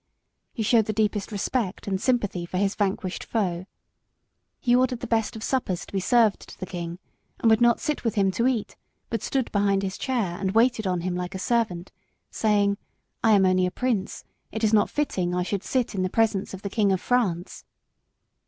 He 0.51 0.63
showed 0.63 0.85
the 0.85 0.93
deepest 0.93 1.31
respect 1.31 1.85
and 1.85 2.01
sympathy 2.01 2.43
for 2.47 2.57
his 2.57 2.73
vanquished 2.73 3.23
foe. 3.23 3.67
He 4.59 4.75
ordered 4.75 4.99
the 5.01 5.05
best 5.05 5.35
of 5.35 5.43
suppers 5.43 5.85
to 5.85 5.93
be 5.93 5.99
served 5.99 6.39
to 6.49 6.59
the 6.59 6.65
king, 6.65 6.97
and 7.39 7.51
would 7.51 7.61
not 7.61 7.79
sit 7.79 8.03
with 8.03 8.15
him 8.15 8.31
to 8.31 8.47
eat, 8.47 8.75
but 9.11 9.21
stood 9.21 9.51
behind 9.51 9.83
his 9.83 9.99
chair 9.99 10.39
and 10.39 10.53
waited 10.55 10.87
on 10.87 11.01
him 11.01 11.13
like 11.15 11.35
a 11.35 11.37
servant, 11.37 11.91
saying 12.31 12.79
"I 13.23 13.33
am 13.33 13.45
only 13.45 13.67
a 13.67 13.69
prince. 13.69 14.23
It 14.51 14.63
is 14.63 14.73
not 14.73 14.89
fitting 14.89 15.35
I 15.35 15.43
should 15.43 15.61
sit 15.61 15.93
in 15.93 16.01
the 16.01 16.09
presence 16.09 16.55
of 16.55 16.63
the 16.63 16.69
king 16.71 16.91
of 16.91 16.99
France." 16.99 17.63